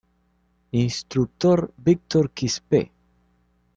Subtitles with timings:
[0.71, 2.91] Instructor Victor Quispe.